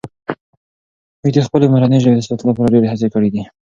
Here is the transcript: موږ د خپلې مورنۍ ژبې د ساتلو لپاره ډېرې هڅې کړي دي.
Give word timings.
موږ 1.21 1.31
د 1.35 1.39
خپلې 1.47 1.65
مورنۍ 1.71 1.99
ژبې 2.03 2.15
د 2.17 2.21
ساتلو 2.27 2.49
لپاره 2.51 2.71
ډېرې 2.73 2.87
هڅې 2.93 3.07
کړي 3.13 3.29
دي. 3.33 3.43